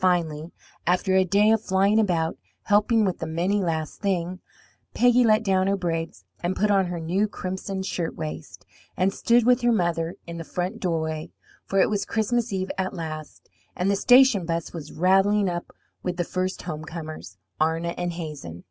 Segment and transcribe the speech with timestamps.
[0.00, 0.50] Finally,
[0.84, 4.40] after a day of flying about, helping with the many last thing,
[4.94, 9.60] Peggy let down her braids and put on her new crimson shirtwaist, and stood with
[9.60, 11.30] her mother in the front doorway,
[11.66, 16.16] for it was Christmas Eve at last, and the station 'bus was rattling up with
[16.16, 18.64] the first homecomers, Arna and Hazen.